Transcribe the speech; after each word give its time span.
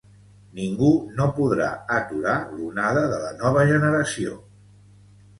Ningú 0.59 0.87
no 1.17 1.25
podrà 1.39 1.67
aturar 1.97 2.37
l’onada 2.53 3.03
de 3.11 3.19
la 3.25 3.29
nova 3.43 3.67
generació. 3.73 4.33